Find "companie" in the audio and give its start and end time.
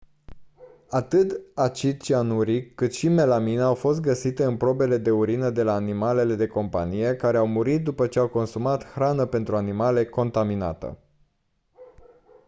6.47-7.15